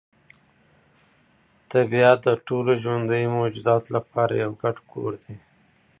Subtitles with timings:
[1.71, 5.35] طبیعت د ټولو ژوندیو موجوداتو لپاره یو ګډ کور دی.